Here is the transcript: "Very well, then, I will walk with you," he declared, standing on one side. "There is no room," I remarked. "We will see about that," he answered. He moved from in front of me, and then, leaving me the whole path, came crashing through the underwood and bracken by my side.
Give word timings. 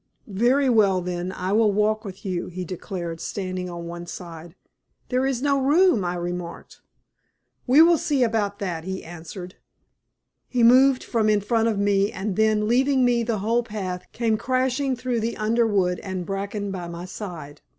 "Very 0.25 0.67
well, 0.67 0.99
then, 0.99 1.31
I 1.31 1.51
will 1.51 1.71
walk 1.71 2.03
with 2.03 2.25
you," 2.25 2.47
he 2.47 2.65
declared, 2.65 3.21
standing 3.21 3.69
on 3.69 3.85
one 3.85 4.07
side. 4.07 4.55
"There 5.09 5.27
is 5.27 5.43
no 5.43 5.59
room," 5.61 6.03
I 6.03 6.15
remarked. 6.15 6.81
"We 7.67 7.83
will 7.83 7.99
see 7.99 8.23
about 8.23 8.57
that," 8.57 8.83
he 8.83 9.03
answered. 9.03 9.57
He 10.47 10.63
moved 10.63 11.03
from 11.03 11.29
in 11.29 11.39
front 11.39 11.67
of 11.67 11.77
me, 11.77 12.11
and 12.11 12.35
then, 12.35 12.67
leaving 12.67 13.05
me 13.05 13.21
the 13.21 13.37
whole 13.45 13.61
path, 13.61 14.07
came 14.11 14.37
crashing 14.37 14.95
through 14.95 15.19
the 15.19 15.37
underwood 15.37 15.99
and 15.99 16.25
bracken 16.25 16.71
by 16.71 16.87
my 16.87 17.05
side. 17.05 17.61